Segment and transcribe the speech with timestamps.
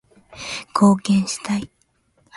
[0.73, 1.69] 貢献したい